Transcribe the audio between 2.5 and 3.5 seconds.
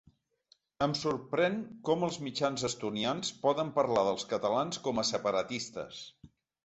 estonians